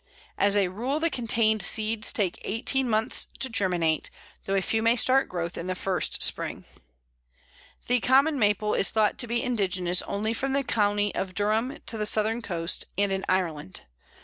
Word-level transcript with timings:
As 0.35 0.55
a 0.57 0.69
rule 0.69 0.99
the 0.99 1.11
contained 1.11 1.61
seeds 1.61 2.11
take 2.11 2.41
eighteen 2.41 2.89
months 2.89 3.27
to 3.37 3.49
germinate, 3.49 4.09
though 4.45 4.55
a 4.55 4.61
few 4.63 4.81
may 4.81 4.95
start 4.95 5.29
growth 5.29 5.53
the 5.53 5.75
first 5.75 6.23
spring. 6.23 6.65
The 7.85 7.99
Common 7.99 8.39
Maple 8.39 8.73
is 8.73 8.89
thought 8.89 9.19
to 9.19 9.27
be 9.27 9.43
indigenous 9.43 10.01
only 10.01 10.33
from 10.33 10.53
the 10.53 10.63
county 10.63 11.13
of 11.13 11.35
Durham 11.35 11.77
to 11.85 11.99
the 11.99 12.07
southern 12.07 12.41
coast, 12.41 12.87
and 12.97 13.11
in 13.11 13.23
Ireland. 13.29 13.81